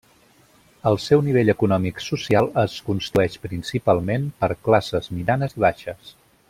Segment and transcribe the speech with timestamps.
[0.91, 6.15] El seu nivell econòmic social es constitueix principalment per classes mitjanes i baixes.